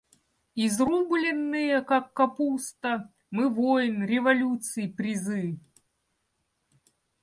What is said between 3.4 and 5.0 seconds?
войн, революций